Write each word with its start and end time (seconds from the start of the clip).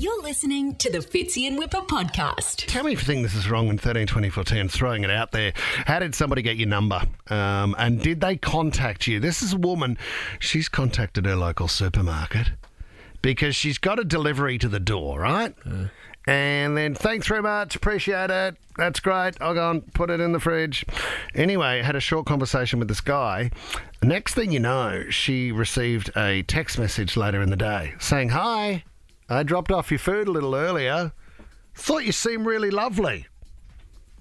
You're 0.00 0.22
listening 0.22 0.76
to 0.76 0.92
the 0.92 0.98
Fitzy 0.98 1.48
and 1.48 1.58
Wippa 1.58 1.84
podcast. 1.88 2.66
Tell 2.68 2.84
me 2.84 2.92
if 2.92 3.00
you 3.00 3.04
think 3.04 3.24
this 3.24 3.34
is 3.34 3.50
wrong 3.50 3.66
in 3.66 3.78
13 3.78 4.06
24 4.06 4.44
10, 4.44 4.68
throwing 4.68 5.02
it 5.02 5.10
out 5.10 5.32
there. 5.32 5.52
How 5.56 5.98
did 5.98 6.14
somebody 6.14 6.40
get 6.40 6.56
your 6.56 6.68
number? 6.68 7.02
Um, 7.30 7.74
and 7.76 8.00
did 8.00 8.20
they 8.20 8.36
contact 8.36 9.08
you? 9.08 9.18
This 9.18 9.42
is 9.42 9.54
a 9.54 9.56
woman, 9.56 9.98
she's 10.38 10.68
contacted 10.68 11.26
her 11.26 11.34
local 11.34 11.66
supermarket 11.66 12.50
because 13.22 13.56
she's 13.56 13.76
got 13.76 13.98
a 13.98 14.04
delivery 14.04 14.56
to 14.58 14.68
the 14.68 14.78
door, 14.78 15.18
right? 15.18 15.52
And 16.28 16.76
then, 16.76 16.94
thanks 16.94 17.26
very 17.26 17.42
much, 17.42 17.74
appreciate 17.74 18.30
it. 18.30 18.56
That's 18.76 19.00
great. 19.00 19.32
I'll 19.40 19.54
go 19.54 19.68
and 19.72 19.94
put 19.94 20.10
it 20.10 20.20
in 20.20 20.30
the 20.30 20.38
fridge. 20.38 20.84
Anyway, 21.34 21.82
had 21.82 21.96
a 21.96 22.00
short 22.00 22.24
conversation 22.24 22.78
with 22.78 22.86
this 22.86 23.00
guy. 23.00 23.50
Next 24.00 24.34
thing 24.34 24.52
you 24.52 24.60
know, 24.60 25.06
she 25.10 25.50
received 25.50 26.16
a 26.16 26.44
text 26.44 26.78
message 26.78 27.16
later 27.16 27.42
in 27.42 27.50
the 27.50 27.56
day 27.56 27.94
saying, 27.98 28.28
Hi, 28.28 28.84
I 29.28 29.42
dropped 29.42 29.70
off 29.70 29.90
your 29.90 29.98
food 29.98 30.28
a 30.28 30.32
little 30.32 30.54
earlier. 30.54 31.12
Thought 31.74 32.04
you 32.04 32.12
seemed 32.12 32.46
really 32.46 32.70
lovely. 32.70 33.26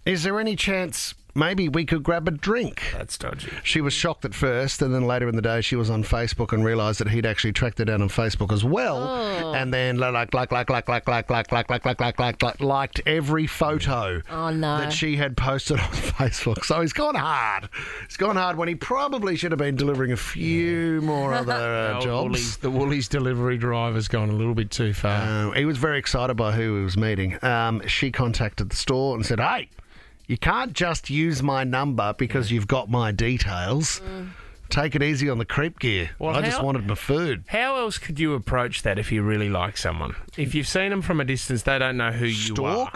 Is 0.06 0.24
there 0.24 0.40
any 0.40 0.56
chance 0.56 1.14
maybe 1.38 1.70
we 1.70 1.86
could 1.86 2.04
grab 2.04 2.28
a 2.28 2.32
drink? 2.32 2.82
That's 2.94 3.18
dodgy. 3.18 3.50
She 3.64 3.80
was 3.82 3.94
shocked 3.94 4.26
at 4.26 4.34
first, 4.34 4.82
and 4.82 4.94
then 4.94 5.06
later 5.06 5.30
in 5.30 5.36
the 5.36 5.42
day, 5.42 5.62
she 5.62 5.76
was 5.76 5.90
on 5.90 6.04
Facebook 6.04 6.52
and 6.52 6.66
realised 6.66 7.00
that 7.00 7.10
he'd 7.10 7.26
actually 7.26 7.54
tracked 7.54 7.78
her 7.80 7.86
down 7.86 8.02
on 8.02 8.10
Facebook 8.10 8.52
as 8.52 8.64
well. 8.64 8.98
Oh. 9.04 9.54
And 9.54 9.74
then 9.74 9.98
like 9.98 10.34
like 10.34 10.52
like 10.52 10.70
like 10.70 10.88
like 10.90 11.08
like 11.08 11.08
like 11.08 11.50
like 11.52 11.52
like 11.52 11.70
like 11.86 11.96
like 11.96 12.20
like 12.20 12.42
like 12.44 12.62
liked 12.62 13.02
every 13.06 13.48
photo 13.48 14.22
Oh, 14.30 14.50
no. 14.50 14.80
that 14.80 14.92
she 14.94 15.16
had 15.16 15.38
posted 15.38 15.80
on 15.80 15.90
Facebook. 15.90 16.66
So 16.66 16.82
he's 16.82 16.94
gone 16.94 17.16
hard. 17.16 17.70
He's 18.08 18.18
gone 18.18 18.36
hard 18.36 18.58
when 18.58 18.68
he 18.68 18.76
probably 18.76 19.36
should 19.36 19.52
have 19.52 19.60
been 19.60 19.76
delivering 19.76 20.12
a 20.12 20.18
few 20.18 21.02
more 21.02 21.34
other 21.34 21.54
uh, 21.54 21.94
Old 21.96 22.04
jobs. 22.04 22.24
Woolies- 22.30 22.58
the 22.58 22.72
Woolies 22.72 23.08
delivery 23.08 23.58
driver's 23.58 24.08
gone 24.08 24.30
a 24.30 24.34
little 24.34 24.56
bit 24.56 24.72
too 24.72 24.94
far. 24.94 25.50
Uh, 25.50 25.52
he 25.52 25.66
was 25.66 25.78
very 25.78 26.00
excited 26.00 26.36
by 26.36 26.52
who 26.52 26.78
he 26.78 26.84
was 26.84 26.98
meeting. 26.98 27.44
Um, 27.44 27.86
she 27.88 28.12
contacted 28.12 28.70
the 28.70 28.76
store 28.76 29.16
and 29.16 29.26
said, 29.26 29.40
"Hey, 29.40 29.70
you 30.28 30.38
can't 30.38 30.74
just 30.74 31.10
use 31.10 31.42
my 31.42 31.64
number 31.64 32.14
because 32.18 32.52
you've 32.52 32.68
got 32.68 32.90
my 32.90 33.12
details. 33.12 34.02
Take 34.70 34.96
it 34.96 35.02
easy 35.02 35.30
on 35.30 35.38
the 35.38 35.46
creep 35.46 35.80
gear. 35.80 36.10
Well, 36.20 36.36
I 36.36 36.42
just 36.42 36.62
wanted 36.62 36.86
my 36.86 36.96
food." 36.96 37.46
How 37.48 37.78
else 37.78 37.98
could 37.98 38.20
you 38.20 38.34
approach 38.34 38.84
that 38.84 39.00
if 39.00 39.12
you 39.12 39.24
really 39.24 39.50
like 39.50 39.78
someone? 39.78 40.16
If 40.36 40.54
you've 40.54 40.68
seen 40.68 40.90
them 40.90 41.02
from 41.02 41.22
a 41.22 41.26
distance, 41.26 41.64
they 41.64 41.80
don't 41.80 41.96
know 41.96 42.12
who 42.12 42.26
you 42.26 42.54
are. 42.66 42.92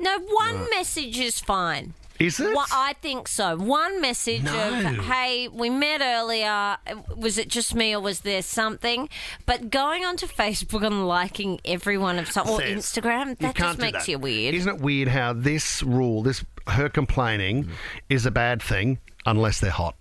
No, 0.00 0.18
one 0.18 0.68
message 0.70 1.18
is 1.20 1.38
fine. 1.38 1.94
Is 2.18 2.38
it? 2.38 2.54
Well, 2.54 2.66
I 2.72 2.94
think 3.00 3.26
so. 3.26 3.56
One 3.56 4.00
message 4.00 4.42
No. 4.42 4.52
of, 4.52 4.84
hey, 5.06 5.48
we 5.48 5.68
met 5.68 6.00
earlier. 6.00 6.76
Was 7.16 7.38
it 7.38 7.48
just 7.48 7.74
me 7.74 7.92
or 7.94 8.00
was 8.00 8.20
there 8.20 8.42
something? 8.42 9.08
But 9.46 9.70
going 9.70 10.04
onto 10.04 10.26
Facebook 10.28 10.84
and 10.84 11.08
liking 11.08 11.60
everyone 11.64 12.18
of 12.20 12.30
some, 12.30 12.48
or 12.48 12.60
Instagram, 12.60 13.36
that 13.38 13.56
just 13.56 13.78
makes 13.78 14.06
that. 14.06 14.08
you 14.08 14.18
weird. 14.18 14.54
Isn't 14.54 14.76
it 14.76 14.80
weird 14.80 15.08
how 15.08 15.32
this 15.32 15.82
rule, 15.82 16.22
this 16.22 16.44
her 16.68 16.88
complaining, 16.88 17.68
is 18.08 18.26
a 18.26 18.30
bad 18.30 18.62
thing 18.62 18.98
unless 19.26 19.60
they're 19.60 19.70
hot? 19.70 19.96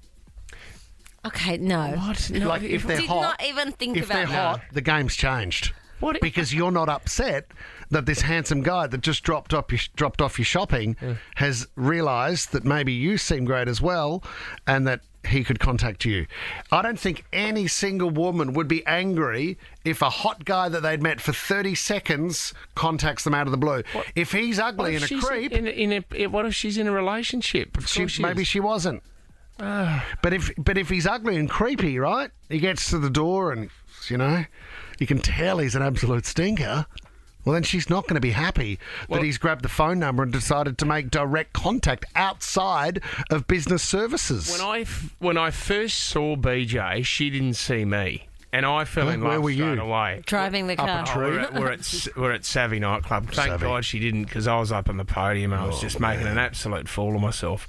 okay, 1.25 1.57
no. 1.57 1.91
What? 1.91 2.29
No, 2.31 2.47
Like 2.47 2.63
if 2.63 2.83
they're 2.83 2.97
Did 2.97 3.07
hot, 3.09 3.21
not 3.21 3.43
even 3.45 3.71
think 3.71 3.95
if 3.97 4.07
they're 4.07 4.23
about 4.25 4.31
that. 4.33 4.59
hot, 4.59 4.61
the 4.73 4.81
game's 4.81 5.15
changed. 5.15 5.73
What- 5.99 6.19
Because 6.19 6.53
you're 6.53 6.71
not 6.71 6.89
upset 6.89 7.47
that 7.89 8.05
this 8.05 8.21
handsome 8.21 8.61
guy 8.61 8.87
that 8.87 8.99
just 9.01 9.23
dropped 9.23 9.53
off 9.53 9.71
your 9.71 9.79
dropped 9.95 10.21
off 10.21 10.37
your 10.37 10.45
shopping 10.45 10.97
has 11.35 11.67
realised 11.75 12.51
that 12.51 12.65
maybe 12.65 12.91
you 12.91 13.17
seem 13.17 13.45
great 13.45 13.69
as 13.69 13.79
well, 13.81 14.21
and 14.67 14.85
that 14.87 14.99
he 15.27 15.43
could 15.43 15.59
contact 15.59 16.05
you. 16.05 16.25
I 16.71 16.81
don't 16.81 16.99
think 16.99 17.25
any 17.31 17.67
single 17.67 18.09
woman 18.09 18.53
would 18.53 18.67
be 18.67 18.85
angry 18.85 19.57
if 19.85 20.01
a 20.01 20.09
hot 20.09 20.45
guy 20.45 20.69
that 20.69 20.81
they'd 20.81 21.01
met 21.01 21.21
for 21.21 21.33
30 21.33 21.75
seconds 21.75 22.53
contacts 22.75 23.23
them 23.23 23.33
out 23.33 23.47
of 23.47 23.51
the 23.51 23.57
blue. 23.57 23.83
If 24.15 24.31
he's 24.31 24.59
ugly 24.59 24.95
if 24.95 25.11
and 25.11 25.21
a 25.21 25.25
creep, 25.25 25.51
In, 25.51 25.67
in 25.67 25.91
a, 25.93 26.03
eh, 26.15 26.25
what 26.25 26.45
if 26.45 26.53
she's 26.55 26.77
in 26.77 26.87
a 26.87 26.91
relationship? 26.91 27.81
She, 27.85 28.07
she 28.07 28.21
maybe 28.21 28.43
she 28.43 28.59
wasn't. 28.59 29.03
Ah. 29.59 30.03
but 30.23 30.33
if 30.33 30.51
but 30.57 30.79
if 30.79 30.89
he's 30.89 31.05
ugly 31.05 31.37
and 31.37 31.49
creepy, 31.49 31.99
right? 31.99 32.31
He 32.49 32.59
gets 32.59 32.89
to 32.89 32.97
the 32.97 33.09
door 33.09 33.51
and 33.51 33.69
you 34.09 34.17
know, 34.17 34.45
you 34.99 35.07
can 35.07 35.19
tell 35.19 35.59
he's 35.59 35.75
an 35.75 35.83
absolute 35.83 36.25
stinker. 36.25 36.85
Well, 37.45 37.53
then 37.53 37.63
she's 37.63 37.89
not 37.89 38.03
going 38.03 38.15
to 38.15 38.21
be 38.21 38.31
happy 38.31 38.79
Well- 39.07 39.19
that 39.19 39.25
he's 39.25 39.37
grabbed 39.37 39.63
the 39.63 39.69
phone 39.69 39.99
number 39.99 40.23
and 40.23 40.31
decided 40.31 40.77
to 40.77 40.85
make 40.85 41.11
direct 41.11 41.53
contact 41.53 42.05
outside 42.15 43.01
of 43.29 43.47
business 43.47 43.83
services. 43.83 44.49
When 44.51 44.61
I 44.61 44.79
f- 44.81 45.13
when 45.19 45.37
I 45.37 45.51
first 45.51 45.99
saw 45.99 46.35
BJ, 46.35 47.03
she 47.05 47.29
didn't 47.29 47.55
see 47.55 47.83
me, 47.85 48.27
and 48.51 48.65
I 48.65 48.85
fell 48.85 49.09
in 49.09 49.21
Where 49.21 49.33
love 49.33 49.43
were 49.43 49.51
straight 49.53 49.75
you? 49.75 49.81
away. 49.81 50.21
Driving 50.25 50.67
the 50.67 50.77
Up 50.77 50.87
a 50.87 51.05
car. 51.11 51.15
tree. 51.15 51.25
Oh, 51.25 51.29
we're, 51.31 51.39
at, 51.41 51.53
we're, 51.53 51.71
at, 51.71 52.07
we're 52.15 52.31
at 52.31 52.45
Savvy 52.45 52.79
nightclub. 52.79 53.25
Thank 53.31 53.49
Savvy. 53.49 53.65
God 53.65 53.83
she 53.85 53.99
didn't, 53.99 54.23
because 54.25 54.47
I 54.47 54.57
was 54.59 54.71
up 54.71 54.89
on 54.89 54.97
the 54.97 55.05
podium 55.05 55.51
and 55.53 55.61
I 55.61 55.65
was 55.65 55.77
oh, 55.77 55.81
just 55.81 55.99
making 55.99 56.27
an 56.27 56.37
absolute 56.37 56.87
fool 56.87 57.15
of 57.15 57.21
myself. 57.21 57.67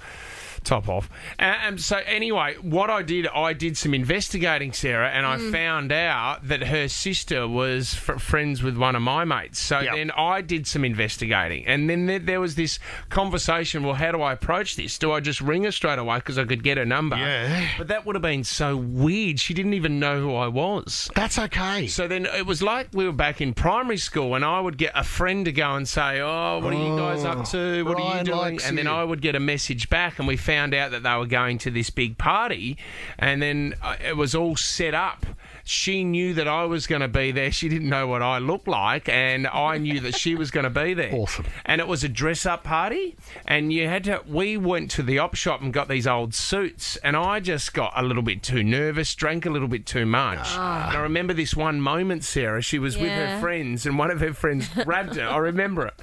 Top 0.64 0.88
off. 0.88 1.10
And, 1.38 1.78
so 1.80 1.98
anyway, 2.06 2.54
what 2.62 2.88
I 2.90 3.02
did, 3.02 3.26
I 3.28 3.52
did 3.52 3.76
some 3.76 3.92
investigating, 3.94 4.72
Sarah, 4.72 5.10
and 5.10 5.26
I 5.26 5.36
found 5.52 5.92
out 5.92 6.48
that 6.48 6.64
her 6.64 6.88
sister 6.88 7.46
was 7.46 7.94
friends 7.94 8.62
with 8.62 8.76
one 8.78 8.96
of 8.96 9.02
my 9.02 9.24
mates. 9.24 9.58
So 9.60 9.80
Yep. 9.80 9.94
then 9.94 10.10
I 10.12 10.40
did 10.40 10.66
some 10.66 10.84
investigating, 10.84 11.66
and 11.66 11.90
then 11.90 12.06
there, 12.06 12.18
there 12.18 12.40
was 12.40 12.54
this 12.54 12.78
conversation. 13.10 13.82
Well, 13.84 13.94
how 13.94 14.12
do 14.12 14.22
I 14.22 14.32
approach 14.32 14.76
this? 14.76 14.98
Do 14.98 15.12
I 15.12 15.20
just 15.20 15.40
ring 15.42 15.64
her 15.64 15.70
straight 15.72 15.98
away 15.98 16.16
because 16.16 16.38
I 16.38 16.44
could 16.44 16.62
get 16.62 16.78
her 16.78 16.86
number? 16.86 17.16
Yeah. 17.16 17.68
But 17.76 17.88
that 17.88 18.06
would 18.06 18.14
have 18.16 18.22
been 18.22 18.44
so 18.44 18.74
weird. 18.76 19.38
She 19.40 19.52
didn't 19.52 19.74
even 19.74 20.00
know 20.00 20.18
who 20.20 20.34
I 20.34 20.48
was. 20.48 21.10
That's 21.14 21.38
okay. 21.38 21.86
So 21.88 22.08
then 22.08 22.24
it 22.26 22.46
was 22.46 22.62
like 22.62 22.88
we 22.94 23.04
were 23.04 23.12
back 23.12 23.40
in 23.42 23.52
primary 23.52 23.98
school, 23.98 24.34
and 24.34 24.44
I 24.44 24.60
would 24.60 24.78
get 24.78 24.92
a 24.94 25.04
friend 25.04 25.44
to 25.44 25.52
go 25.52 25.74
and 25.74 25.86
say, 25.86 26.20
"Oh, 26.20 26.60
what 26.62 26.72
are 26.72 26.82
you 26.82 26.96
guys 26.96 27.24
up 27.24 27.44
to? 27.50 27.84
What 27.84 28.00
are 28.00 28.18
you 28.18 28.24
doing?" 28.24 28.60
And 28.64 28.78
then. 28.78 28.84
I 28.94 29.02
would 29.02 29.20
get 29.20 29.34
a 29.34 29.40
message 29.40 29.88
back, 29.90 30.18
and 30.20 30.28
we 30.28 30.36
found 30.36 30.53
out 30.54 30.90
that 30.92 31.02
they 31.02 31.16
were 31.16 31.26
going 31.26 31.58
to 31.58 31.70
this 31.70 31.90
big 31.90 32.18
party, 32.18 32.76
and 33.18 33.42
then 33.42 33.74
uh, 33.82 33.96
it 34.04 34.16
was 34.16 34.34
all 34.34 34.56
set 34.56 34.94
up. 34.94 35.26
She 35.66 36.04
knew 36.04 36.34
that 36.34 36.46
I 36.46 36.64
was 36.66 36.86
going 36.86 37.00
to 37.00 37.08
be 37.08 37.30
there. 37.32 37.50
She 37.50 37.70
didn't 37.70 37.88
know 37.88 38.06
what 38.06 38.20
I 38.20 38.36
looked 38.38 38.68
like, 38.68 39.08
and 39.08 39.46
I 39.46 39.78
knew 39.78 39.98
that 40.00 40.14
she 40.14 40.34
was 40.34 40.50
going 40.50 40.64
to 40.64 40.70
be 40.70 40.92
there. 40.92 41.14
Awesome. 41.14 41.46
And 41.64 41.80
it 41.80 41.88
was 41.88 42.04
a 42.04 42.08
dress-up 42.08 42.64
party, 42.64 43.16
and 43.46 43.72
you 43.72 43.88
had 43.88 44.04
to. 44.04 44.22
We 44.28 44.58
went 44.58 44.90
to 44.92 45.02
the 45.02 45.18
op 45.18 45.34
shop 45.34 45.62
and 45.62 45.72
got 45.72 45.88
these 45.88 46.06
old 46.06 46.34
suits, 46.34 46.96
and 46.98 47.16
I 47.16 47.40
just 47.40 47.72
got 47.72 47.92
a 47.96 48.02
little 48.02 48.22
bit 48.22 48.42
too 48.42 48.62
nervous, 48.62 49.14
drank 49.14 49.46
a 49.46 49.50
little 49.50 49.68
bit 49.68 49.86
too 49.86 50.04
much. 50.04 50.54
And 50.54 50.96
I 50.96 51.00
remember 51.00 51.32
this 51.32 51.56
one 51.56 51.80
moment, 51.80 52.24
Sarah. 52.24 52.60
She 52.60 52.78
was 52.78 52.98
with 52.98 53.10
her 53.10 53.40
friends, 53.40 53.86
and 53.86 53.98
one 53.98 54.10
of 54.10 54.20
her 54.20 54.34
friends 54.34 54.68
grabbed 54.84 55.16
her. 55.16 55.26
I 55.26 55.38
remember 55.38 55.86
it. 55.86 55.94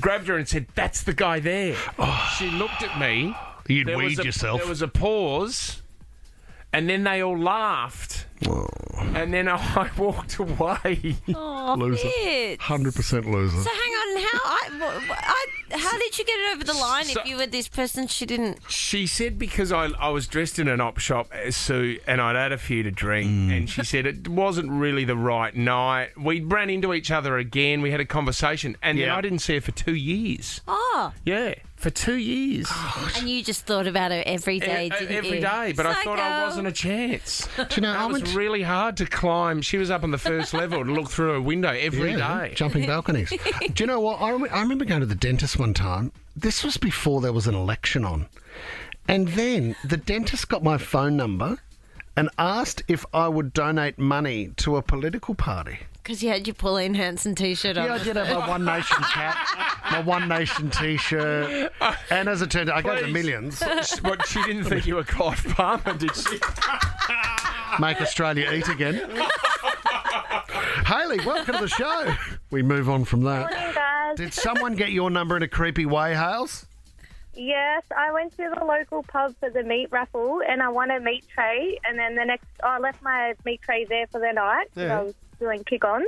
Grabbed 0.00 0.28
her 0.28 0.38
and 0.38 0.48
said, 0.48 0.68
"That's 0.74 1.02
the 1.02 1.12
guy 1.12 1.38
there." 1.40 1.76
She 2.38 2.48
looked 2.50 2.82
at 2.82 2.98
me. 2.98 3.34
You'd 3.68 3.86
There 3.88 3.96
was 3.98 4.06
weed 4.06 4.20
a- 4.20 4.24
yourself. 4.24 4.60
There 4.60 4.68
was 4.68 4.82
a 4.82 4.88
pause, 4.88 5.82
and 6.72 6.88
then 6.88 7.04
they 7.04 7.22
all 7.22 7.38
laughed. 7.38 8.26
And 9.14 9.32
then 9.32 9.48
I 9.48 9.90
walked 9.96 10.38
away. 10.38 11.16
Oh, 11.34 11.76
Loser. 11.78 12.08
bitch. 12.08 12.58
100% 12.58 13.24
loser. 13.32 13.60
So 13.62 13.70
hang 13.70 13.92
on, 13.92 14.22
how 14.22 14.40
I, 14.44 15.46
I, 15.70 15.78
how 15.78 15.98
did 15.98 16.18
you 16.18 16.24
get 16.24 16.38
it 16.38 16.54
over 16.54 16.64
the 16.64 16.74
line 16.74 17.04
So- 17.04 17.20
if 17.20 17.26
you 17.26 17.36
were 17.36 17.46
this 17.46 17.68
person 17.68 18.06
she 18.08 18.26
didn't? 18.26 18.58
She 18.68 19.06
said 19.06 19.38
because 19.38 19.70
I, 19.72 19.86
I 19.98 20.08
was 20.08 20.26
dressed 20.26 20.58
in 20.58 20.66
an 20.68 20.80
op 20.80 20.98
shop 20.98 21.28
uh, 21.32 21.50
suit 21.50 22.02
and 22.06 22.20
I'd 22.20 22.36
had 22.36 22.52
a 22.52 22.58
few 22.58 22.82
to 22.82 22.90
drink, 22.90 23.28
and 23.52 23.68
she 23.70 23.84
said 23.84 24.06
it 24.06 24.28
wasn't 24.28 24.70
really 24.70 25.04
the 25.04 25.16
right 25.16 25.54
night. 25.54 26.10
We 26.18 26.40
ran 26.40 26.68
into 26.70 26.92
each 26.94 27.10
other 27.10 27.38
again. 27.38 27.80
We 27.82 27.90
had 27.92 28.00
a 28.00 28.04
conversation, 28.06 28.76
and 28.82 28.98
then 28.98 29.06
Yeah. 29.06 29.16
I 29.16 29.20
didn't 29.20 29.40
see 29.40 29.54
her 29.54 29.60
for 29.60 29.72
two 29.72 29.94
years. 29.94 30.60
Oh, 30.66 31.12
Yeah, 31.24 31.54
for 31.82 31.90
two 31.90 32.14
years. 32.16 32.70
and 33.16 33.28
you 33.28 33.42
just 33.42 33.66
thought 33.66 33.86
about 33.86 34.10
her 34.12 34.22
every 34.24 34.58
day, 34.60 34.88
didn't 34.88 35.14
every 35.14 35.34
you? 35.36 35.40
day, 35.40 35.72
but 35.76 35.84
I 35.84 35.94
thought 36.02 36.18
I 36.18 36.28
Psycho. 36.30 36.46
wasn't 36.46 36.66
a 36.68 36.72
chance. 36.72 37.48
Do 37.56 37.66
you 37.76 37.82
know, 37.82 37.92
I 37.92 38.06
It 38.06 38.12
was 38.12 38.34
really 38.34 38.62
hard 38.62 38.96
to 38.98 39.06
climb. 39.06 39.60
She 39.62 39.76
was 39.78 39.90
up 39.90 40.02
on 40.04 40.12
the 40.12 40.18
first 40.18 40.54
level 40.62 40.84
to 40.84 40.90
look 40.92 41.10
through 41.10 41.34
a 41.34 41.40
window 41.40 41.70
every 41.70 42.12
day. 42.12 42.18
Yeah, 42.18 42.48
Jumping 42.54 42.86
balconies. 42.86 43.30
Do 43.74 43.82
you 43.82 43.86
know 43.86 44.00
what? 44.00 44.20
I, 44.22 44.30
rem- 44.30 44.48
I 44.50 44.60
remember 44.62 44.84
going 44.84 45.00
to 45.00 45.06
the 45.06 45.14
dentist 45.14 45.58
one 45.58 45.74
time. 45.74 46.12
This 46.36 46.64
was 46.64 46.76
before 46.76 47.20
there 47.20 47.32
was 47.32 47.46
an 47.46 47.54
election 47.54 48.04
on. 48.04 48.28
And 49.08 49.28
then 49.28 49.74
the 49.84 49.96
dentist 49.96 50.48
got 50.48 50.62
my 50.62 50.78
phone 50.78 51.16
number 51.16 51.58
and 52.16 52.28
asked 52.38 52.82
if 52.88 53.04
I 53.12 53.26
would 53.28 53.52
donate 53.52 53.98
money 53.98 54.52
to 54.58 54.76
a 54.76 54.82
political 54.82 55.34
party. 55.34 55.80
Because 56.02 56.20
you 56.20 56.30
had 56.30 56.48
your 56.48 56.54
Pauline 56.54 56.94
Hanson 56.94 57.34
t-shirt 57.36 57.76
on. 57.78 57.86
Yeah, 57.86 57.94
I 57.94 57.98
did 58.02 58.16
have 58.16 58.28
my 58.36 58.48
One 58.48 58.64
Nation 58.64 58.96
cap, 59.04 59.36
my 59.92 60.00
One 60.00 60.26
Nation 60.26 60.68
T-shirt, 60.68 61.72
and 62.10 62.28
as 62.28 62.42
it 62.42 62.50
turned 62.50 62.70
out, 62.70 62.76
I 62.78 62.82
got 62.82 62.96
the 62.96 63.02
Please. 63.04 63.12
millions. 63.12 63.62
What, 64.02 64.26
she 64.26 64.42
didn't 64.42 64.64
think 64.64 64.84
you 64.86 64.96
were 64.96 65.04
Clive 65.04 65.44
Palmer, 65.50 65.96
did 65.96 66.14
she? 66.16 66.40
Make 67.78 68.00
Australia 68.00 68.50
eat 68.52 68.68
again. 68.68 68.96
Haley, 70.86 71.24
welcome 71.24 71.54
to 71.54 71.60
the 71.60 71.68
show. 71.68 72.14
We 72.50 72.62
move 72.62 72.90
on 72.90 73.04
from 73.04 73.22
that. 73.22 73.50
Morning, 73.52 73.74
guys. 73.74 74.16
Did 74.16 74.34
someone 74.34 74.74
get 74.74 74.90
your 74.90 75.08
number 75.08 75.36
in 75.36 75.42
a 75.44 75.48
creepy 75.48 75.86
way, 75.86 76.14
Hales? 76.14 76.66
Yes, 77.34 77.82
I 77.96 78.12
went 78.12 78.36
to 78.36 78.50
the 78.58 78.64
local 78.64 79.02
pub 79.04 79.34
for 79.40 79.48
the 79.50 79.62
meat 79.62 79.88
raffle 79.90 80.40
and 80.46 80.62
I 80.62 80.68
won 80.68 80.90
a 80.90 81.00
meat 81.00 81.24
tray. 81.32 81.78
And 81.88 81.98
then 81.98 82.14
the 82.14 82.24
next, 82.24 82.46
I 82.62 82.78
left 82.78 83.02
my 83.02 83.34
meat 83.44 83.62
tray 83.62 83.84
there 83.86 84.06
for 84.08 84.20
the 84.20 84.32
night 84.32 84.66
'cause 84.74 84.82
Yeah. 84.82 84.98
I 84.98 85.02
was 85.02 85.14
doing 85.40 85.64
kick 85.64 85.84
ons. 85.84 86.06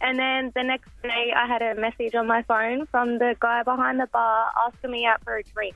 And 0.00 0.18
then 0.18 0.52
the 0.54 0.62
next 0.62 0.90
day, 1.02 1.32
I 1.34 1.46
had 1.46 1.62
a 1.62 1.74
message 1.80 2.14
on 2.14 2.26
my 2.26 2.42
phone 2.42 2.84
from 2.86 3.16
the 3.18 3.36
guy 3.40 3.62
behind 3.62 3.98
the 4.00 4.06
bar 4.08 4.50
asking 4.66 4.90
me 4.90 5.06
out 5.06 5.22
for 5.24 5.36
a 5.36 5.42
drink. 5.42 5.74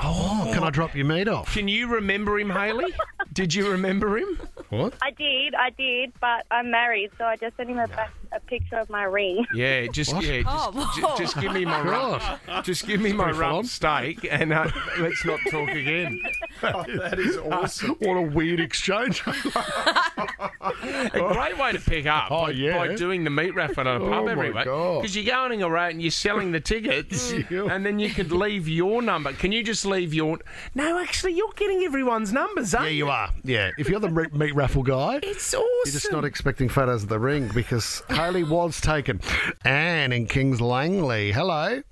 Oh, 0.00 0.50
can 0.52 0.62
I 0.62 0.68
drop 0.68 0.94
your 0.94 1.06
meat 1.06 1.26
off? 1.28 1.54
Can 1.54 1.68
you 1.68 1.86
remember 1.88 2.38
him, 2.38 2.50
Haley? 2.50 2.92
Did 3.32 3.54
you 3.54 3.70
remember 3.70 4.18
him? 4.18 4.38
What? 4.68 4.92
I 5.00 5.10
did, 5.12 5.54
I 5.54 5.70
did, 5.70 6.12
but 6.20 6.44
I'm 6.50 6.70
married, 6.70 7.12
so 7.16 7.24
I 7.24 7.36
just 7.36 7.56
sent 7.56 7.70
him 7.70 7.78
a, 7.78 7.88
back, 7.88 8.10
a 8.34 8.40
picture 8.40 8.76
of 8.78 8.88
my 8.90 9.04
ring. 9.04 9.44
Yeah, 9.54 9.86
just 9.88 10.12
What? 10.14 10.24
yeah, 10.24 10.42
just, 10.42 10.48
Oh, 10.48 10.92
ju- 10.96 11.02
whoa. 11.06 11.16
just 11.18 11.40
give 11.40 11.52
me 11.52 11.64
my 11.64 11.80
rump, 11.82 12.22
just 12.64 12.86
give 12.86 13.00
me 13.00 13.12
my 13.12 13.24
pretty 13.24 13.38
full 13.38 13.44
on. 13.46 13.52
rump 13.56 13.66
steak, 13.66 14.26
and 14.30 14.52
uh, 14.52 14.70
let's 14.98 15.24
not 15.24 15.38
talk 15.50 15.68
again. 15.68 16.20
that 16.62 17.16
is 17.18 17.36
awesome. 17.50 17.90
What 18.00 18.14
a 18.16 18.22
weird 18.22 18.60
exchange. 18.60 19.22
A 19.26 21.10
great 21.34 21.58
way 21.58 21.72
to 21.72 21.80
pick 21.80 22.06
up 22.06 22.30
Oh, 22.30 22.42
by, 22.46 22.50
yeah. 22.50 22.78
by 22.78 22.94
doing 22.94 23.24
the 23.24 23.30
meat 23.30 23.54
raffle 23.54 23.80
at 23.80 23.86
a 23.86 23.90
Oh, 24.04 24.08
pub 24.10 24.24
my 24.26 24.32
every 24.32 24.52
week. 24.52 24.64
God. 24.64 25.02
Because 25.02 25.16
you're 25.16 25.24
going 25.34 25.62
around 25.62 25.90
and 25.92 26.02
you're 26.02 26.10
selling 26.10 26.52
the 26.52 26.60
tickets, 26.60 27.32
Yeah. 27.50 27.66
and 27.70 27.84
then 27.84 27.98
you 27.98 28.10
could 28.10 28.32
leave 28.32 28.68
your 28.68 29.02
number. 29.02 29.32
Can 29.32 29.52
you 29.52 29.62
just 29.62 29.84
leave 29.84 30.14
your? 30.14 30.38
No, 30.74 30.98
actually, 30.98 31.34
you're 31.34 31.52
getting 31.56 31.82
everyone's 31.82 32.32
numbers, 32.32 32.74
aren't 32.74 32.88
yeah, 32.90 32.92
you 32.96 33.08
are. 33.08 33.30
Yeah, 33.44 33.70
if 33.78 33.88
you're 33.88 34.00
the 34.00 34.10
me- 34.10 34.26
meat 34.32 34.54
raffle 34.54 34.82
guy. 34.82 35.20
It's 35.22 35.52
awesome. 35.54 35.66
You're 35.84 35.92
just 35.92 36.12
not 36.12 36.24
expecting 36.24 36.68
photos 36.68 37.02
of 37.02 37.08
the 37.08 37.18
ring 37.18 37.50
because 37.54 38.02
Haley 38.22 38.44
was 38.44 38.80
taken. 38.80 39.20
Anne 39.64 40.12
in 40.12 40.26
Kings 40.26 40.60
Langley. 40.60 41.32
Hello. 41.32 41.82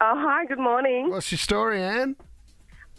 Oh, 0.00 0.14
hi, 0.16 0.44
good 0.46 0.60
morning. 0.60 1.10
What's 1.10 1.32
your 1.32 1.38
story, 1.40 1.82
Anne? 1.82 2.14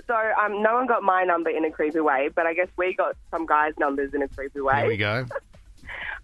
So, 0.06 0.14
um, 0.14 0.62
no 0.62 0.74
one 0.74 0.86
got 0.86 1.02
my 1.02 1.24
number 1.24 1.50
in 1.50 1.64
a 1.64 1.72
creepy 1.72 2.02
way, 2.02 2.30
but 2.36 2.46
I 2.46 2.54
guess 2.54 2.68
we 2.76 2.94
got 2.94 3.16
some 3.32 3.46
guys' 3.46 3.76
numbers 3.80 4.14
in 4.14 4.22
a 4.22 4.28
creepy 4.28 4.60
way. 4.60 4.80
Here 4.80 4.88
we 4.88 4.98
go. 4.98 5.26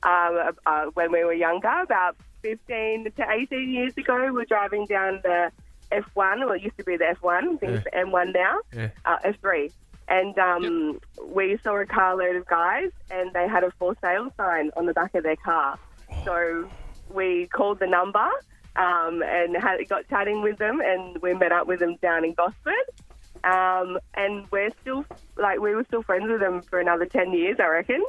Um, 0.03 0.53
uh, 0.65 0.85
when 0.95 1.11
we 1.11 1.23
were 1.23 1.31
younger, 1.31 1.69
about 1.83 2.15
15 2.41 3.11
to 3.17 3.31
18 3.31 3.71
years 3.71 3.95
ago, 3.95 4.19
we 4.25 4.31
were 4.31 4.45
driving 4.45 4.87
down 4.87 5.19
the 5.21 5.51
F1, 5.91 6.39
well, 6.39 6.53
it 6.53 6.63
used 6.63 6.75
to 6.79 6.83
be 6.83 6.97
the 6.97 7.15
F1, 7.21 7.43
I 7.53 7.57
think 7.57 7.71
it's 7.73 7.83
the 7.83 7.91
M1 7.91 8.33
now, 8.33 8.61
Yeah. 8.75 8.89
uh, 9.05 9.19
F3. 9.23 9.71
And 10.07 10.35
um, 10.39 10.99
we 11.27 11.59
saw 11.63 11.79
a 11.79 11.85
carload 11.85 12.35
of 12.35 12.47
guys, 12.47 12.89
and 13.11 13.31
they 13.33 13.47
had 13.47 13.63
a 13.63 13.69
for 13.77 13.95
sale 14.01 14.33
sign 14.37 14.71
on 14.75 14.87
the 14.87 14.93
back 14.93 15.13
of 15.13 15.21
their 15.21 15.35
car. 15.35 15.77
So 16.25 16.69
we 17.09 17.47
called 17.47 17.79
the 17.79 17.87
number 17.87 18.27
um, 18.75 19.21
and 19.23 19.55
had, 19.57 19.87
got 19.89 20.07
chatting 20.09 20.41
with 20.41 20.57
them, 20.57 20.81
and 20.81 21.17
we 21.21 21.33
met 21.33 21.51
up 21.51 21.67
with 21.67 21.79
them 21.79 21.95
down 22.01 22.23
in 22.25 22.33
Gosford. 22.33 22.73
Um, 23.43 23.97
and 24.13 24.45
we're 24.51 24.69
still, 24.81 25.03
like, 25.35 25.59
we 25.59 25.73
were 25.73 25.83
still 25.85 26.03
friends 26.03 26.29
with 26.29 26.39
them 26.39 26.61
for 26.61 26.79
another 26.79 27.05
10 27.07 27.33
years, 27.33 27.57
I 27.59 27.65
reckon. 27.67 28.05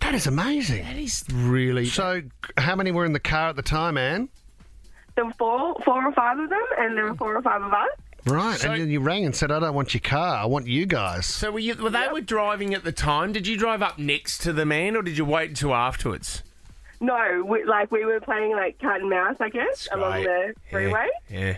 That 0.00 0.14
is 0.14 0.26
amazing. 0.28 0.84
That 0.84 0.96
is 0.96 1.24
really. 1.32 1.86
So, 1.86 2.22
how 2.56 2.76
many 2.76 2.92
were 2.92 3.04
in 3.04 3.12
the 3.12 3.18
car 3.20 3.48
at 3.48 3.56
the 3.56 3.62
time, 3.62 3.98
Anne? 3.98 4.28
There 5.16 5.24
were 5.24 5.32
four, 5.32 5.74
four 5.84 6.06
or 6.06 6.12
five 6.12 6.38
of 6.38 6.48
them, 6.50 6.62
and 6.78 6.96
there 6.96 7.04
were 7.04 7.14
four 7.16 7.36
or 7.36 7.42
five 7.42 7.62
of 7.62 7.72
us. 7.72 7.88
Right, 8.26 8.58
So- 8.58 8.70
and 8.72 8.82
then 8.82 8.90
you 8.90 9.00
rang 9.00 9.24
and 9.24 9.34
said, 9.34 9.50
"I 9.52 9.60
don't 9.60 9.74
want 9.74 9.94
your 9.94 10.00
car. 10.00 10.36
I 10.36 10.46
want 10.46 10.66
you 10.66 10.84
guys." 10.84 11.26
So 11.26 11.52
were 11.52 11.60
you? 11.60 11.74
Were 11.76 11.90
they 11.90 12.08
were 12.12 12.20
driving 12.20 12.74
at 12.74 12.82
the 12.82 12.90
time? 12.90 13.32
Did 13.32 13.46
you 13.46 13.56
drive 13.56 13.82
up 13.82 13.98
next 13.98 14.38
to 14.38 14.52
the 14.52 14.66
man, 14.66 14.96
or 14.96 15.02
did 15.02 15.16
you 15.16 15.24
wait 15.24 15.50
until 15.50 15.74
afterwards? 15.74 16.42
No, 17.00 17.44
we, 17.46 17.64
like 17.64 17.90
we 17.90 18.04
were 18.04 18.20
playing 18.20 18.52
like 18.52 18.78
cat 18.78 19.00
and 19.00 19.10
mouse, 19.10 19.36
I 19.40 19.48
guess, 19.50 19.88
along 19.92 20.22
the 20.24 20.54
freeway. 20.70 21.08
Yeah. 21.30 21.56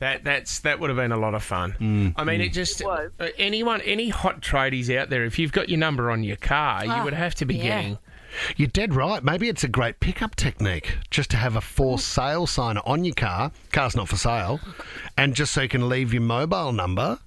That 0.00 0.24
that's 0.24 0.60
that 0.60 0.80
would 0.80 0.90
have 0.90 0.96
been 0.96 1.12
a 1.12 1.16
lot 1.18 1.34
of 1.34 1.42
fun. 1.42 2.14
I 2.16 2.24
mean, 2.24 2.40
it 2.40 2.52
just 2.52 2.80
It 2.80 2.86
was. 2.86 3.10
uh, 3.20 3.28
anyone 3.38 3.80
any 3.82 4.08
hot 4.08 4.40
tradies 4.40 4.94
out 4.96 5.10
there. 5.10 5.24
If 5.24 5.38
you've 5.38 5.52
got 5.52 5.68
your 5.68 5.78
number 5.78 6.10
on 6.10 6.24
your 6.24 6.36
car, 6.36 6.84
you 6.84 6.92
Oh, 6.92 7.04
would 7.04 7.12
have 7.14 7.34
to 7.36 7.44
be 7.44 7.56
yeah. 7.56 7.62
getting. 7.62 7.98
You're 8.56 8.68
dead 8.68 8.94
right. 8.94 9.22
Maybe 9.24 9.48
it's 9.48 9.64
a 9.64 9.68
great 9.68 9.98
pickup 10.00 10.34
technique 10.36 10.96
just 11.10 11.30
to 11.32 11.36
have 11.36 11.56
a 11.56 11.60
for 11.60 11.98
sale 11.98 12.46
sign 12.46 12.78
on 12.78 13.04
your 13.04 13.14
car. 13.14 13.50
Car's 13.72 13.94
not 13.96 14.08
for 14.08 14.16
sale, 14.16 14.60
and 15.16 15.34
just 15.34 15.52
so 15.52 15.62
you 15.62 15.68
can 15.68 15.88
leave 15.88 16.12
your 16.14 16.22
mobile 16.22 16.72
number. 16.72 17.18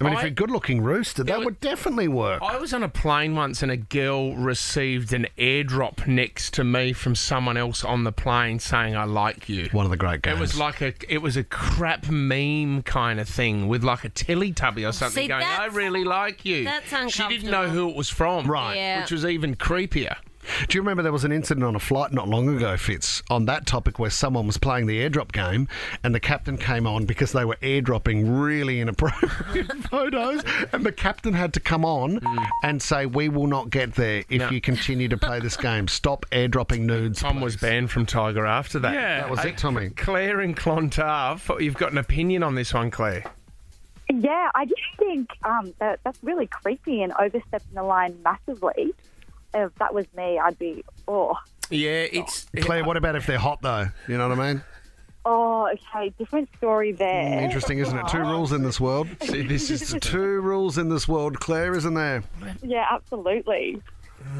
I 0.00 0.04
mean, 0.04 0.12
if 0.14 0.20
you're 0.20 0.28
a 0.28 0.30
good-looking 0.30 0.82
rooster, 0.82 1.22
that 1.24 1.38
Yeah, 1.38 1.44
would 1.44 1.60
definitely 1.60 2.08
work. 2.08 2.40
I 2.42 2.56
was 2.56 2.72
on 2.72 2.82
a 2.82 2.88
plane 2.88 3.34
once 3.36 3.62
and 3.62 3.70
a 3.70 3.76
girl 3.76 4.34
received 4.34 5.12
an 5.12 5.26
airdrop 5.36 6.06
next 6.06 6.54
to 6.54 6.64
me 6.64 6.92
from 6.94 7.14
someone 7.14 7.56
else 7.58 7.84
on 7.84 8.04
the 8.04 8.12
plane 8.12 8.58
saying 8.60 8.96
I 8.96 9.04
like 9.04 9.48
you. 9.48 9.68
One 9.72 9.84
of 9.84 9.90
the 9.90 9.98
great 9.98 10.22
games. 10.22 10.38
It 10.38 10.40
was 10.40 10.58
like 10.58 10.80
a 10.80 10.94
it 11.08 11.18
was 11.18 11.36
a 11.36 11.44
crap 11.44 12.08
meme 12.08 12.82
kind 12.82 13.20
of 13.20 13.28
thing 13.28 13.68
with 13.68 13.84
like 13.84 14.04
a 14.04 14.10
Teletubby 14.10 14.88
or 14.88 14.92
something 14.92 15.24
See, 15.24 15.28
going, 15.28 15.44
I 15.44 15.66
really 15.66 16.04
like 16.04 16.44
you. 16.46 16.64
that's 16.64 16.92
uncomfortable. 16.92 17.28
She 17.30 17.36
didn't 17.36 17.50
know 17.50 17.68
who 17.68 17.90
it 17.90 17.96
was 17.96 18.08
from. 18.08 18.46
Right. 18.50 18.76
Yeah. 18.76 19.00
Which 19.02 19.12
was 19.12 19.24
even 19.26 19.54
creepier. 19.54 20.16
Do 20.68 20.76
you 20.76 20.82
remember 20.82 21.02
there 21.02 21.12
was 21.12 21.24
an 21.24 21.32
incident 21.32 21.64
on 21.64 21.74
a 21.76 21.80
flight 21.80 22.12
not 22.12 22.28
long 22.28 22.48
ago, 22.54 22.76
Fitz, 22.76 23.22
on 23.30 23.46
that 23.46 23.66
topic 23.66 23.98
where 23.98 24.10
someone 24.10 24.46
was 24.46 24.56
playing 24.58 24.86
the 24.86 24.98
airdrop 25.00 25.32
game 25.32 25.68
and 26.04 26.14
the 26.14 26.20
captain 26.20 26.56
came 26.56 26.86
on 26.86 27.04
because 27.06 27.32
they 27.32 27.44
were 27.44 27.56
airdropping 27.62 28.40
really 28.42 28.80
inappropriate 28.80 29.72
photos 29.90 30.42
and 30.72 30.84
the 30.84 30.92
captain 30.92 31.34
had 31.34 31.52
to 31.54 31.60
come 31.60 31.84
on 31.84 32.20
and 32.62 32.80
say, 32.82 33.06
we 33.06 33.28
will 33.28 33.46
not 33.46 33.70
get 33.70 33.94
there 33.94 34.24
if 34.28 34.40
No. 34.40 34.50
you 34.50 34.60
continue 34.60 35.08
to 35.08 35.16
play 35.16 35.40
this 35.40 35.56
game. 35.56 35.88
Stop 35.88 36.26
airdropping 36.32 36.80
nudes. 36.80 37.20
Tom 37.20 37.40
was 37.40 37.56
banned 37.56 37.90
from 37.90 38.06
Tiger 38.06 38.46
after 38.46 38.78
that. 38.80 38.94
Yeah. 38.94 39.20
That 39.20 39.30
was 39.30 39.44
it, 39.44 39.58
Tommy. 39.58 39.90
Claire 39.90 40.40
and 40.40 40.56
Clontarf, 40.56 41.50
you've 41.60 41.74
got 41.76 41.92
an 41.92 41.98
opinion 41.98 42.42
on 42.42 42.54
this 42.54 42.72
one, 42.74 42.90
Claire. 42.90 43.24
Yeah, 44.12 44.50
I 44.56 44.64
just 44.64 44.80
think 44.98 45.28
um, 45.44 45.72
that 45.78 46.00
that's 46.02 46.18
really 46.24 46.48
creepy 46.48 47.02
and 47.02 47.12
overstepping 47.12 47.74
the 47.74 47.84
line 47.84 48.18
massively. 48.24 48.92
If 49.54 49.74
that 49.76 49.92
was 49.94 50.06
me, 50.16 50.38
I'd 50.38 50.58
be, 50.58 50.84
oh, 51.08 51.36
Yeah, 51.70 52.06
it's 52.12 52.46
Claire, 52.60 52.84
what 52.84 52.96
about 52.96 53.16
if 53.16 53.26
they're 53.26 53.38
hot, 53.38 53.60
though? 53.62 53.88
You 54.08 54.18
know 54.18 54.28
what 54.28 54.38
I 54.38 54.52
mean? 54.52 54.62
oh, 55.26 55.68
okay, 55.68 56.12
different 56.18 56.48
story 56.56 56.92
there. 56.92 57.38
Hmm, 57.38 57.44
interesting, 57.44 57.78
isn't 57.78 57.96
it? 57.96 58.08
Two 58.08 58.20
rules 58.20 58.52
in 58.52 58.62
this 58.62 58.80
world. 58.80 59.08
See, 59.22 59.42
this 59.42 59.70
is 59.70 59.94
Two 60.00 60.40
rules 60.40 60.78
in 60.78 60.88
this 60.88 61.06
world, 61.06 61.40
Claire, 61.40 61.74
isn't 61.74 61.94
there? 61.94 62.22
Yeah, 62.62 62.86
absolutely. 62.90 63.82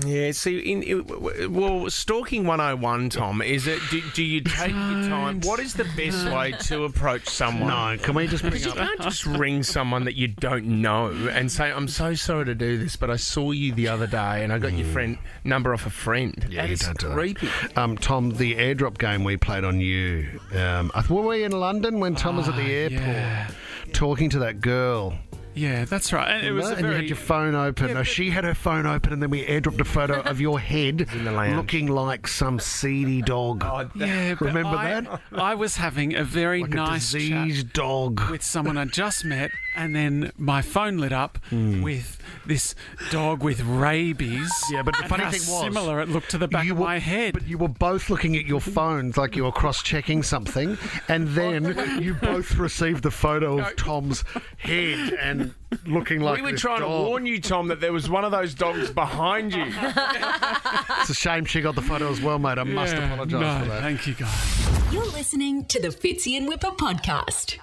Yeah, 0.07 0.31
see, 0.33 0.59
in, 0.59 1.53
well, 1.53 1.91
stalking 1.91 2.47
101, 2.47 3.11
Tom, 3.11 3.43
is 3.43 3.67
it, 3.67 3.81
do, 3.91 4.01
do 4.15 4.23
you 4.23 4.41
take 4.41 4.71
your 4.71 5.09
time? 5.09 5.41
What 5.41 5.61
is 5.61 5.75
the 5.75 5.85
best 5.97 6.27
way 6.27 6.53
to 6.53 6.85
approach 6.85 7.29
someone? 7.29 7.69
No, 7.69 8.03
can 8.03 8.15
we 8.15 8.27
just 8.27 8.43
bring 8.43 8.63
you 8.63 8.71
up... 8.71 8.77
can't 8.77 9.01
just 9.03 9.27
ring 9.27 9.63
someone 9.63 10.05
that 10.05 10.15
you 10.15 10.29
don't 10.29 10.67
know 10.67 11.09
and 11.31 11.51
say, 11.51 11.71
I'm 11.71 11.89
so 11.89 12.15
sorry 12.15 12.47
to 12.47 12.55
do 12.55 12.79
this, 12.79 12.97
but 12.97 13.11
I 13.11 13.17
saw 13.17 13.51
you 13.51 13.73
the 13.73 13.89
other 13.89 14.07
day 14.07 14.45
and 14.45 14.53
I 14.53 14.59
got 14.59 14.73
your 14.73 14.87
friend 14.87 15.19
number 15.45 15.75
off 15.75 15.87
a 15.87 15.91
friend. 15.91 16.47
Yeah, 16.49 16.63
that 16.63 16.71
you 16.71 16.77
don't 16.77 16.99
do 16.99 17.09
that. 17.09 17.15
creepy. 17.15 17.49
Um, 17.77 17.99
Tom, 17.99 18.31
the 18.31 18.55
airdrop 18.55 18.99
game 18.99 19.25
we 19.25 19.37
played 19.37 19.65
on 19.65 19.81
you. 19.81 20.41
Um, 20.55 20.91
I- 20.95 21.05
were 21.11 21.23
we 21.23 21.43
in 21.43 21.53
London 21.53 21.99
when 21.99 22.15
Tom 22.15 22.37
was 22.37 22.49
at 22.49 22.57
the 22.57 22.71
airport 22.71 23.01
yeah. 23.01 23.51
talking 23.93 24.31
to 24.31 24.39
that 24.41 24.61
girl? 24.61 25.19
Yeah, 25.55 25.85
that's 25.85 26.13
right. 26.13 26.29
And 26.31 26.47
it 26.47 26.53
was 26.53 26.71
a 26.71 26.77
and 26.77 26.87
you 26.87 26.93
had 26.93 27.09
your 27.09 27.17
phone 27.17 27.55
open. 27.55 27.93
no, 27.95 28.03
she 28.03 28.31
had 28.31 28.45
her 28.45 28.55
phone 28.55 28.87
open, 28.87 29.13
and 29.13 29.23
then 29.23 29.31
we 29.31 29.45
airdropped 29.45 29.81
a 29.81 29.85
photo 29.85 30.21
of 30.21 30.41
your 30.41 30.61
head 30.73 31.09
in 31.13 31.25
the 31.25 31.33
looking 31.33 31.87
like 31.89 32.29
some 32.29 32.59
seedy 32.61 33.21
dog. 33.23 33.65
yeah. 33.95 34.35
Remember 34.41 34.77
I, 34.77 35.01
that? 35.01 35.21
I 35.33 35.55
was 35.55 35.77
having 35.77 36.15
a 36.15 36.25
very 36.25 36.63
like 36.63 36.71
nice 36.71 37.15
a 37.15 37.29
chat 37.29 37.73
dog. 37.73 38.31
with 38.31 38.43
someone 38.43 38.79
I 38.79 38.85
just 38.85 39.25
met, 39.25 39.51
and 39.77 39.95
then 39.95 40.33
my 40.39 40.63
phone 40.63 40.99
lit 40.99 41.13
up 41.13 41.39
Hmm. 41.51 41.83
with 41.83 42.19
this 42.47 42.75
dog 43.11 43.43
with 43.43 43.61
rabies. 43.63 44.51
Yeah, 44.71 44.83
but 44.83 44.95
the 44.97 45.03
and 45.03 45.11
funny 45.11 45.25
how 45.25 45.31
thing 45.31 45.41
was, 45.53 45.61
similar 45.63 46.01
it 46.01 46.09
looked 46.09 46.31
to 46.31 46.39
the 46.39 46.49
back 46.49 46.65
you 46.65 46.73
of 46.73 46.79
were- 46.79 46.85
my 46.87 46.99
head. 46.99 47.35
But 47.35 47.47
you 47.49 47.59
were 47.59 47.69
both 47.69 48.09
looking 48.09 48.37
at 48.37 48.47
your 48.47 48.61
phones 48.61 49.17
like 49.17 49.35
you 49.37 49.45
were 49.45 49.53
cross-checking 49.53 50.23
something, 50.23 50.79
and 51.09 51.29
then 51.35 51.99
you 52.03 52.15
both 52.15 52.55
received 52.57 53.03
the 53.03 53.11
photo 53.11 53.59
of 53.61 53.75
Tom's 53.77 54.23
head 54.59 55.13
and 55.21 55.40
looking 55.87 56.21
like 56.21 56.37
we 56.37 56.43
were 56.43 56.53
this 56.53 56.61
trying 56.61 56.81
dog. 56.81 57.05
to 57.05 57.09
warn 57.09 57.27
you, 57.27 57.41
Tom, 57.41 57.69
that 57.69 57.81
there 57.81 57.93
was 57.93 58.09
one 58.09 58.25
of 58.25 58.33
those 58.33 58.55
dogs 58.55 58.91
behind 58.91 59.53
you. 59.55 59.65
It's 59.67 61.11
a 61.11 61.15
shame 61.15 61.45
she 61.45 61.61
got 61.61 61.75
the 61.75 61.83
photo 61.83 62.11
as 62.11 62.21
well, 62.21 62.39
mate. 62.39 62.59
I 62.59 62.65
must 62.65 62.95
apologise 62.95 63.33
no, 63.33 63.61
for 63.61 63.69
that. 63.69 63.83
Thank 63.83 64.07
you, 64.07 64.15
guys. 64.15 64.93
You're 64.93 65.07
listening 65.07 65.65
to 65.67 65.81
the 65.81 65.89
Fitzy 65.89 66.37
and 66.37 66.49
Wippa 66.49 66.77
podcast. 66.77 67.59